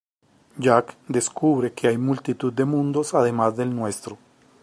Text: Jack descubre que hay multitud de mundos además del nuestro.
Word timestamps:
Jack 0.57 0.97
descubre 1.07 1.71
que 1.73 1.87
hay 1.87 1.95
multitud 1.99 2.51
de 2.51 2.65
mundos 2.65 3.13
además 3.13 3.55
del 3.55 3.75
nuestro. 3.75 4.17